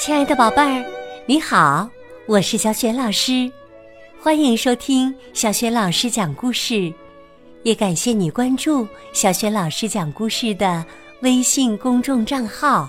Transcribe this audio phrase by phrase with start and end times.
[0.00, 0.82] 亲爱的宝贝儿，
[1.26, 1.86] 你好，
[2.24, 3.52] 我是小雪老师，
[4.18, 6.90] 欢迎收听小雪老师讲故事，
[7.64, 10.82] 也感谢你关注小雪老师讲故事的
[11.20, 12.88] 微信公众账号。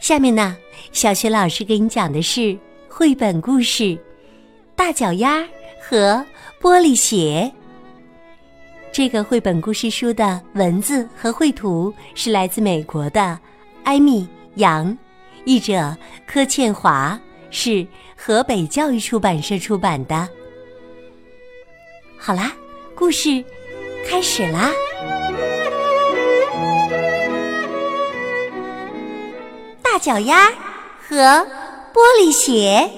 [0.00, 0.56] 下面呢，
[0.90, 3.84] 小雪老师给你讲的是绘本故事
[4.74, 5.46] 《大脚丫
[5.80, 6.26] 和
[6.60, 7.48] 玻璃鞋》。
[8.90, 13.38] 这个绘本故事书的文字和绘图是来自美国的
[13.84, 14.98] 艾米杨，
[15.44, 15.96] 译者
[16.26, 17.18] 柯倩华，
[17.50, 20.28] 是河北教育出版社出版的。
[22.16, 22.52] 好啦，
[22.94, 23.44] 故事
[24.08, 24.70] 开始啦！
[29.82, 30.50] 大脚丫
[31.08, 31.16] 和
[31.92, 32.90] 玻璃鞋，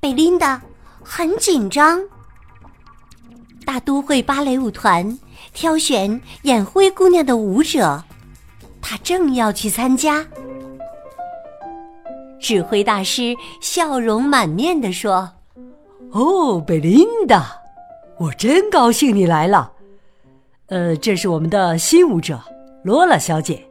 [0.00, 0.62] 贝琳达。
[1.04, 2.00] 很紧张。
[3.66, 5.18] 大都会芭蕾舞团
[5.52, 8.02] 挑选演灰姑娘的舞者，
[8.92, 10.22] 她正要去参加。
[12.38, 15.32] 指挥大师笑容满面地说
[16.12, 17.58] ：“哦，贝琳达，
[18.18, 19.72] 我真高兴你来了。
[20.66, 22.38] 呃，这是我们的新舞者
[22.84, 23.66] 罗拉小姐。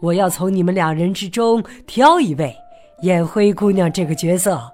[0.00, 2.54] 我要从你们两人之中挑一位
[3.02, 4.72] 演灰姑娘这个角色。”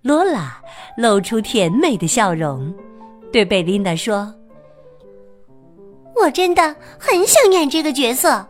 [0.00, 0.62] 罗拉
[0.96, 2.74] 露出甜美的笑容，
[3.30, 4.34] 对贝琳达说
[6.16, 8.46] ：“我真的很想演这个角色，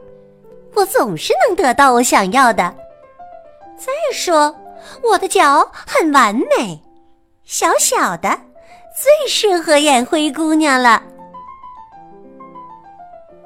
[0.75, 2.75] 我总是能得到我想要的。
[3.77, 4.55] 再说，
[5.03, 6.81] 我的脚很完美，
[7.45, 8.29] 小小的，
[8.97, 11.03] 最适合演灰姑娘了。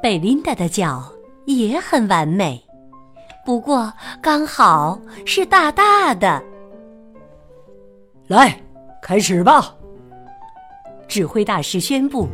[0.02, 1.02] 贝琳达的脚
[1.46, 2.62] 也很完美，
[3.44, 6.42] 不过刚好是大大的。”
[8.28, 8.60] 来，
[9.00, 9.74] 开始吧！
[11.08, 12.28] 指挥大师宣布。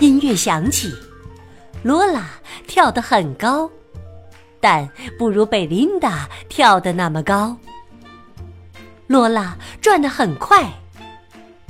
[0.00, 0.90] 音乐响起，
[1.82, 2.26] 罗拉
[2.66, 3.70] 跳得很高，
[4.58, 4.88] 但
[5.18, 7.54] 不如贝琳达跳得那么高。
[9.06, 10.66] 罗拉转得很快，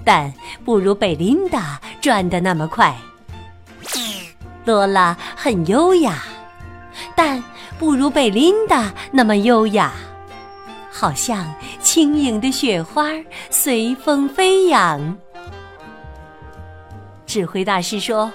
[0.05, 0.33] 但
[0.65, 2.97] 不如贝琳达转得那么快。
[4.65, 6.23] 罗拉很优雅，
[7.17, 7.43] 但
[7.81, 9.93] 不如贝琳达那么优雅。
[10.89, 13.09] 好像轻盈的雪花
[13.49, 15.19] 随风飞扬。
[17.31, 18.29] 指挥大师说：“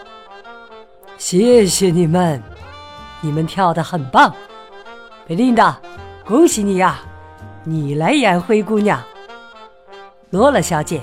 [1.19, 2.41] 谢谢你们，
[3.19, 4.33] 你们跳得很棒。
[5.27, 5.77] 贝琳达，
[6.23, 7.01] 恭喜你呀，
[7.65, 9.03] 你来演灰姑娘。
[10.29, 11.01] 罗拉小姐，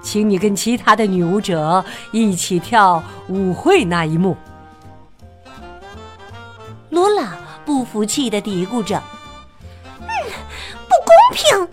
[0.00, 4.36] 请你跟其他的女舞者一起跳舞会那一幕。”
[6.90, 9.02] 罗拉不服气的嘀咕着。
[10.02, 10.08] 嗯，
[10.86, 11.68] 不公平，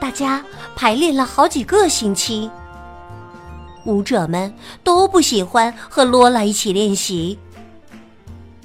[0.00, 0.44] 大家
[0.78, 2.48] 排练了好几个星期，
[3.84, 7.36] 舞者们都不喜欢和罗拉一起练习。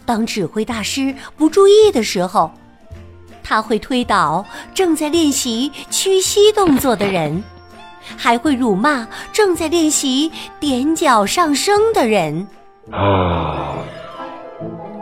[0.06, 2.52] 当指挥大师不注意的时候，
[3.44, 7.44] 他会推倒正在练习屈膝动作的人，
[8.16, 10.32] 还会辱骂正在练习
[10.62, 12.48] 踮脚上升的人。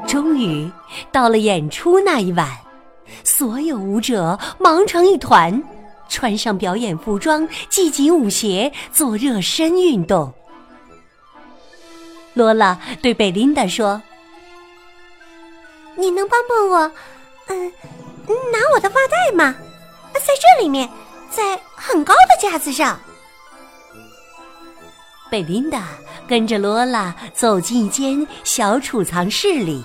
[0.08, 0.72] 终于
[1.12, 2.48] 到了演出那一晚。
[3.26, 5.62] 所有舞者忙成一团，
[6.12, 10.32] 穿上表演服装，系紧舞鞋，做热身运动。
[12.34, 14.02] 罗拉对贝琳达说
[15.96, 16.92] ：“你能帮帮我，
[17.48, 17.72] 嗯，
[18.52, 19.56] 拿我的发带吗？
[20.14, 20.88] 在这里面，
[21.30, 23.00] 在很高的架子上。”
[25.32, 25.88] 贝琳达
[26.28, 29.82] 跟着罗拉走进一间小储藏室里。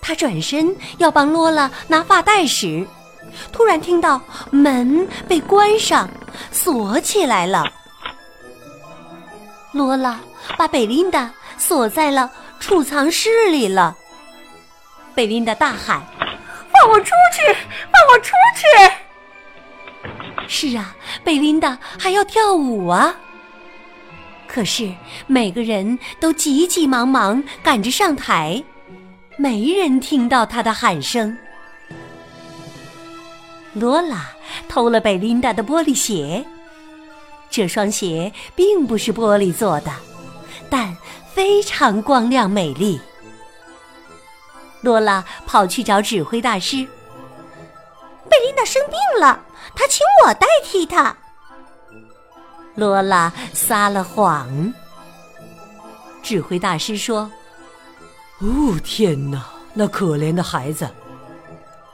[0.00, 2.86] 他转身要帮罗拉拿发带时，
[3.52, 4.20] 突然听到
[4.50, 6.08] 门被关上，
[6.50, 7.64] 锁起来了。
[9.72, 10.20] 罗拉
[10.56, 13.96] 把贝琳达锁在了储藏室里了。
[15.14, 16.00] 贝琳达大喊
[16.72, 17.52] ：“放我出去！
[17.52, 18.64] 放我出去！”
[20.48, 23.14] 是啊，贝琳达还要跳舞啊。
[24.46, 24.90] 可是
[25.26, 28.62] 每个人都急急忙忙赶着上台。
[29.36, 31.36] 没人听到他的喊声。
[33.78, 34.30] 罗拉
[34.70, 36.42] 偷了贝琳达的玻璃鞋，
[37.50, 39.92] 这双鞋并不是玻璃做的，
[40.70, 40.96] 但
[41.34, 42.98] 非常光亮美丽。
[44.80, 46.76] 罗拉跑去找指挥大师。
[48.30, 49.38] 贝琳达生病了，
[49.74, 51.14] 他请我代替他。
[52.76, 54.72] 罗拉撒了谎。
[56.22, 57.30] 指挥大师说。
[58.38, 59.44] 哦天哪，
[59.74, 60.88] 那可怜的孩子！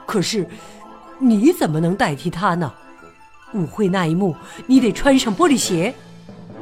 [0.07, 0.49] 可是，
[1.23, 2.75] 你怎么能代替他呢？
[3.55, 4.35] 舞会那一幕，
[4.67, 5.95] 你得穿上玻璃鞋。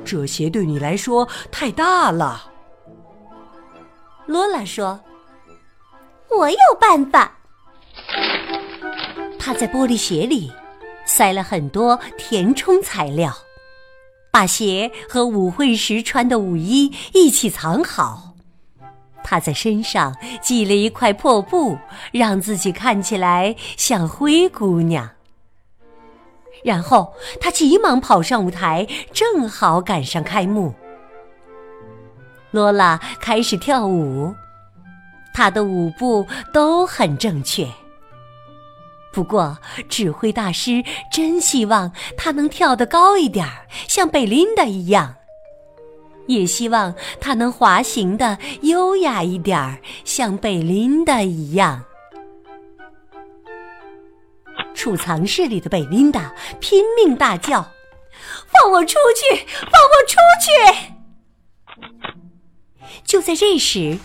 [0.05, 2.51] 这鞋对你来说太大了。
[4.27, 5.01] 罗拉说
[6.37, 7.39] ：“我有办法。”
[9.39, 10.53] 他在玻璃鞋里
[11.07, 13.35] 塞了很多填充材料，
[14.31, 18.30] 把鞋和舞会时穿的舞衣一起藏好。
[19.31, 21.79] 他在身上系了一块破布，
[22.11, 25.09] 让自己看起来像灰姑娘。
[26.65, 30.75] 然后他急忙跑上舞台，正好赶上开幕。
[32.51, 34.35] 罗拉开始跳舞，
[35.33, 37.69] 她的舞步都很正确。
[39.13, 39.57] 不过，
[39.89, 45.15] 指挥大师真希望她能跳得高一点儿，像贝琳达一样；
[46.31, 51.85] 也希望她能滑行的优雅一点儿，像贝琳达一样。
[54.75, 57.61] 储藏室里的贝琳达拼命大叫
[58.49, 59.45] ：“放我出去！
[59.61, 60.51] 放我出去！”
[63.05, 63.99] 就在这时，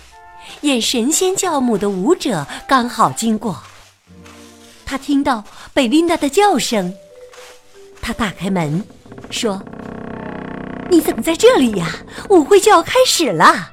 [0.62, 3.62] 演神仙教母的舞者刚好经过。
[4.86, 5.44] 他听到
[5.74, 6.94] 贝琳达的叫声，
[8.02, 8.84] 他打开门，
[9.30, 9.62] 说
[10.90, 11.88] ：“你怎么在这里呀？
[12.30, 13.72] 舞会就要开始了。”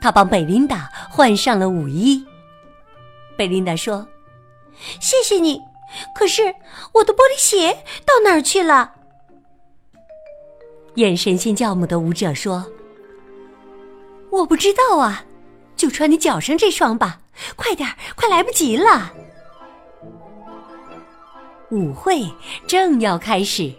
[0.00, 2.24] 他帮贝琳达换上了舞衣。
[3.36, 4.06] 贝琳达说。
[5.00, 5.60] 谢谢你，
[6.14, 6.42] 可是
[6.92, 7.72] 我的玻璃鞋
[8.04, 8.92] 到哪儿去了？
[10.96, 12.66] 眼神仙教母的舞者说
[14.30, 15.24] ：“我不知道啊，
[15.76, 17.20] 就穿你脚上这双吧，
[17.54, 19.12] 快点快来不及了。”
[21.70, 22.28] 舞会
[22.66, 23.72] 正要开始，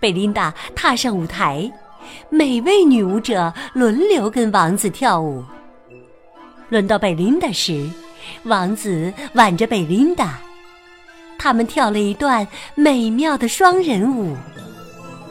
[0.00, 1.70] 贝琳达踏上舞台，
[2.30, 5.44] 每位女舞者轮流跟王子跳舞。
[6.68, 7.88] 轮到贝琳达时。
[8.42, 10.38] 王子挽着贝琳达，
[11.38, 14.36] 他们跳了一段美妙的双人舞，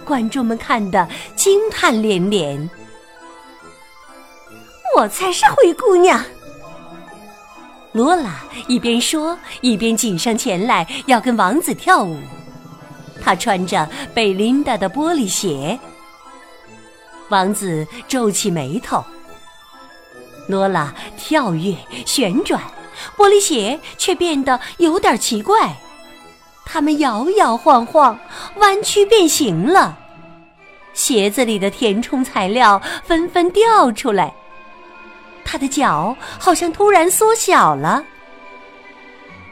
[0.03, 2.67] 观众们看得惊叹连连。
[4.95, 6.19] 我才是灰姑娘！
[7.91, 12.17] 罗拉一边说，一边挤上前来要跟王子跳舞。
[13.27, 15.77] 她穿着贝琳达的玻璃鞋。
[17.27, 19.03] 王子皱起眉头。
[20.47, 21.75] 罗拉跳跃
[22.05, 22.61] 旋转。
[23.17, 25.75] 玻璃鞋却变得有点奇怪，
[26.65, 28.17] 它们摇摇晃晃，
[28.55, 29.97] 弯曲变形了。
[30.93, 34.33] 鞋子里的填充材料纷纷掉出来，
[35.43, 38.01] 他的脚好像突然缩小了。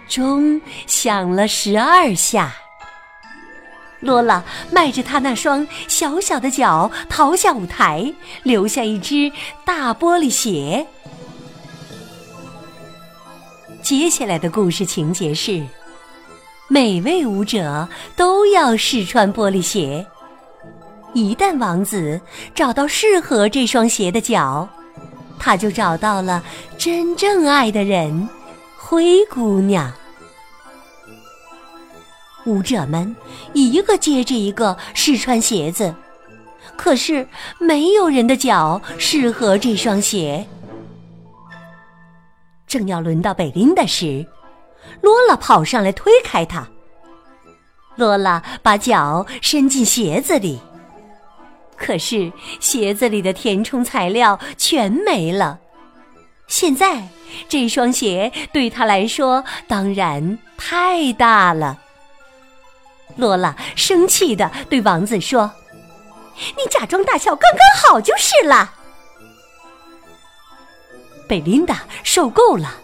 [0.08, 2.52] 钟响了十二下，
[4.00, 8.14] 罗拉迈着他那双小小的脚逃下舞台，
[8.44, 9.32] 留下一只
[9.64, 10.86] 大玻璃鞋。
[13.82, 15.64] 接下来的故事情节是：
[16.68, 20.06] 每位舞者都要试穿玻璃鞋。
[21.14, 22.20] 一旦王子
[22.54, 24.68] 找到适合这双鞋的脚，
[25.40, 26.44] 他就找到了
[26.78, 28.28] 真正爱的人——
[28.76, 29.92] 灰姑娘。
[32.46, 33.16] 舞者们
[33.54, 35.94] 一个接着一个试穿鞋子，
[36.76, 37.28] 可是
[37.60, 40.46] 没有人的脚适合这双鞋。
[42.68, 44.26] 正要轮到贝琳达时，
[45.02, 46.68] 罗拉跑上来推开他。
[47.96, 50.60] 罗拉把脚伸进鞋子里，
[51.78, 55.60] 可是鞋子里的填充材料全没了。
[56.48, 57.08] 现在
[57.48, 61.80] 这双鞋对他来说当然太大了。
[63.16, 65.52] 罗拉生气的对王子说
[66.58, 68.74] ：“你假装大笑刚刚好就是了。”
[71.28, 72.76] 贝琳达受够了，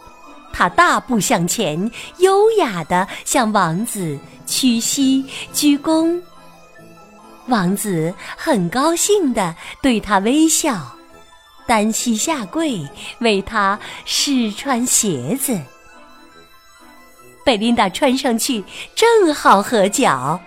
[0.51, 5.23] 她大步向前，优雅的向王子屈膝
[5.53, 6.19] 鞠躬。
[7.47, 10.95] 王子很高兴的对她微笑，
[11.67, 12.87] 单膝下跪
[13.19, 15.59] 为她试穿鞋子。
[17.43, 18.63] 贝琳达穿上去
[18.95, 20.39] 正好合脚。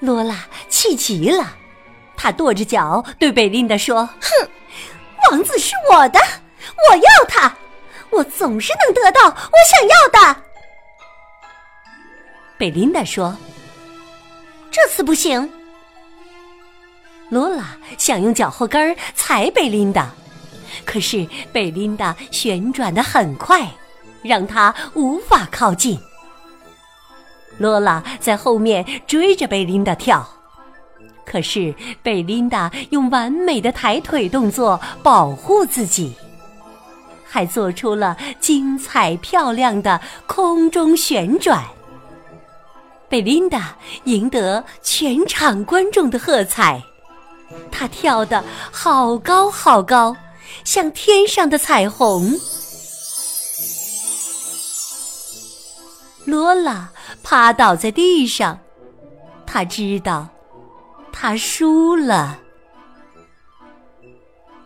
[0.00, 1.54] 罗拉气极了，
[2.16, 4.48] 她跺着脚对贝琳达说：“哼！”
[5.30, 6.20] 王子是我的，
[6.90, 7.52] 我要他，
[8.10, 10.42] 我总是能得到我想要的。
[12.58, 13.36] 贝琳达说
[14.70, 15.50] ：“这次不行。”
[17.28, 20.10] 罗拉想用脚后跟踩贝琳达，
[20.84, 23.66] 可是贝琳达旋转的很快，
[24.26, 25.98] 让她无法靠近。
[27.58, 30.28] 罗拉在后面追着贝琳达跳。
[31.24, 36.14] 可是贝琳达用完美的抬腿动作保护自己，
[37.26, 41.64] 还做出了精彩漂亮的空中旋转。
[43.08, 46.80] 贝琳达赢得全场观众的喝彩。
[47.72, 50.16] 她跳得好高好高，
[50.62, 52.32] 像天上的彩虹。
[56.26, 56.90] 罗拉
[57.22, 58.58] 趴倒在地上，
[59.46, 60.28] 他知道，
[61.12, 62.40] 他输了。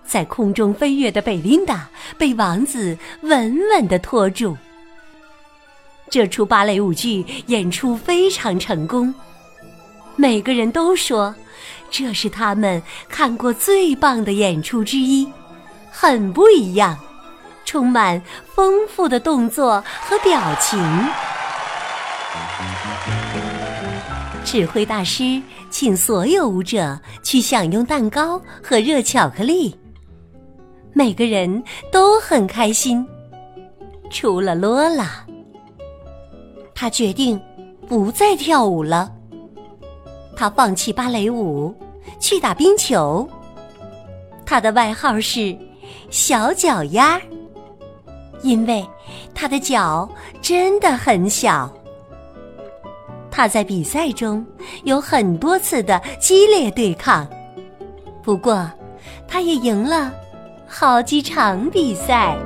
[0.05, 1.89] 在空中飞跃的贝琳达
[2.19, 4.57] 被王子稳稳的拖住。
[6.09, 9.15] 这出芭蕾舞剧演出非常成功，
[10.17, 11.33] 每个人都说
[11.91, 15.31] 这是他们看过最棒的演出之一，
[15.93, 16.99] 很不一样，
[17.65, 18.21] 充满
[18.55, 20.81] 丰富的动作和表情。
[24.45, 29.79] 指挥大师请所有舞者去享用蛋糕和热巧克力，
[30.93, 33.07] 每个人都很开心，
[34.11, 35.25] 除了罗拉。
[36.75, 37.41] 他决定
[37.87, 39.13] 不再跳舞了。
[40.35, 41.73] 他放弃芭蕾舞，
[42.19, 43.29] 去打冰球。
[44.45, 45.57] 他的外号是
[46.11, 47.21] “小脚丫”，
[48.43, 48.85] 因为
[49.33, 50.09] 他的脚
[50.41, 51.73] 真的很小。
[53.31, 54.45] 他在比赛中
[54.85, 57.27] 有很多次的激烈对抗，
[58.23, 58.71] 不过
[59.27, 60.13] 他也赢了
[60.67, 62.37] 好几场比赛。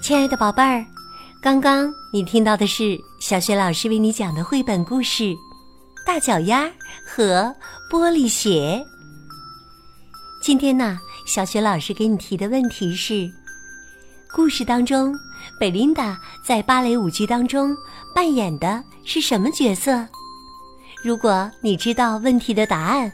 [0.00, 0.84] 亲爱的宝贝儿，
[1.40, 5.22] 刚刚你听到的是小雪老师为你讲的绘本故事
[6.04, 6.70] 《大脚丫
[7.14, 7.54] 和
[7.90, 8.82] 玻璃鞋》。
[10.40, 13.30] 今天呢，小雪老师给你提的问题是：
[14.34, 15.14] 故事当中，
[15.60, 17.76] 贝琳达在芭蕾舞剧当中
[18.14, 20.08] 扮演的是什么角色？
[21.04, 23.12] 如果你知道问题的答案，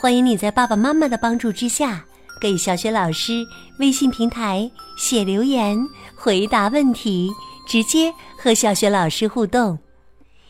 [0.00, 2.02] 欢迎你在爸爸妈妈的帮助之下。
[2.40, 3.44] 给小雪老师
[3.78, 5.78] 微信平台写留言，
[6.14, 7.30] 回答问题，
[7.68, 9.78] 直接和小雪老师互动。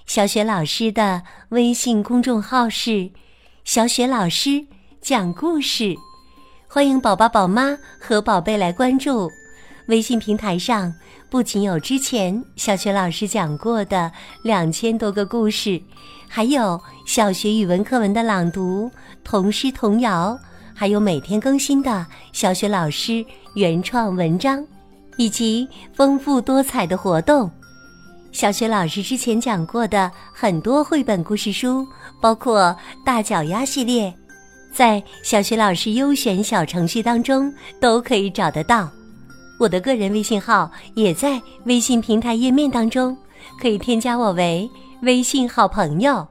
[0.06, 3.10] 小雪老师的微信公众号是
[3.64, 4.66] “小雪老师
[5.00, 5.94] 讲故事”，
[6.68, 9.30] 欢迎宝宝、宝妈和宝贝来关注。
[9.88, 10.94] 微信平台上
[11.30, 15.82] 不仅有之前小雪老师讲过的两千多个故事，
[16.28, 18.90] 还有小学语文课文的朗读、
[19.24, 20.38] 童诗童谣。
[20.76, 24.66] 还有每天更新的小雪老师原创文章，
[25.16, 27.48] 以及丰富多彩的活动。
[28.34, 31.86] 小雪老师之前讲过的很多绘本故事书，
[32.20, 34.12] 包括大脚丫系列，
[34.72, 38.90] 在小雪老师优选小程序当中都可以找得到。
[39.60, 43.16] 我的个人微信号也在微信平台页面当中，
[43.62, 44.68] 可以添加我为
[45.02, 46.26] 微信好朋友。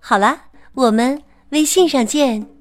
[0.00, 0.40] 好了，
[0.72, 2.53] 我们微信上见。